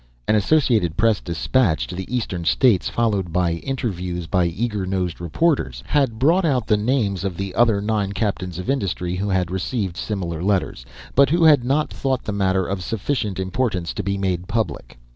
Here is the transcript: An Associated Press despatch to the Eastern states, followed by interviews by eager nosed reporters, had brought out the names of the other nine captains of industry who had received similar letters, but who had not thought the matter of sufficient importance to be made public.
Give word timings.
An 0.27 0.33
Associated 0.35 0.97
Press 0.97 1.19
despatch 1.21 1.85
to 1.85 1.93
the 1.93 2.11
Eastern 2.11 2.43
states, 2.43 2.89
followed 2.89 3.31
by 3.31 3.51
interviews 3.51 4.25
by 4.25 4.47
eager 4.47 4.87
nosed 4.87 5.21
reporters, 5.21 5.83
had 5.85 6.17
brought 6.17 6.43
out 6.43 6.65
the 6.65 6.75
names 6.75 7.23
of 7.23 7.37
the 7.37 7.53
other 7.53 7.81
nine 7.81 8.11
captains 8.11 8.57
of 8.57 8.67
industry 8.67 9.15
who 9.17 9.29
had 9.29 9.51
received 9.51 9.95
similar 9.95 10.41
letters, 10.41 10.87
but 11.13 11.29
who 11.29 11.43
had 11.43 11.63
not 11.63 11.93
thought 11.93 12.23
the 12.23 12.31
matter 12.33 12.65
of 12.65 12.83
sufficient 12.83 13.39
importance 13.39 13.93
to 13.93 14.01
be 14.01 14.17
made 14.17 14.47
public. 14.47 14.97